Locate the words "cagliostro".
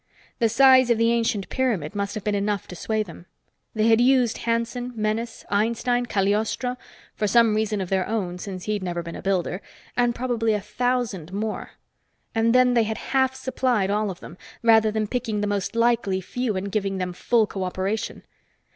6.07-6.75